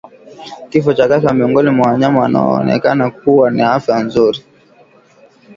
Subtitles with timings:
[0.69, 4.43] Kifo cha ghafla miongoni mwa wanyama wanaoonekana kuwa na afya nzuri